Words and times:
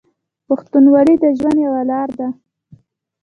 پښتونولي 0.47 1.15
د 1.19 1.25
ژوند 1.37 1.57
یوه 1.65 1.81
لار 1.91 2.09
ده. 2.19 2.27